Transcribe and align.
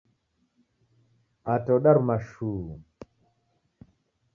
Ata 1.53 1.71
odaruma 1.77 2.15
shuu! 2.27 2.59